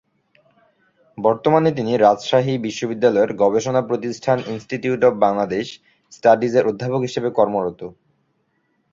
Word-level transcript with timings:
বর্তমানে 1.17 1.69
তিনি 1.77 1.91
রাজশাহী 1.97 2.53
বিশ্ববিদ্যালয়ের 2.57 3.31
গবেষণা-প্রতিষ্ঠান 3.35 4.37
ইন্সটিটিউট 4.47 5.01
অব 5.03 5.13
বাংলাদেশ 5.25 5.65
স্টাডিজ-এর 6.11 6.69
অধ্যাপক 6.71 7.01
হিসেবে 7.01 7.29
কর্মরত। 7.31 7.79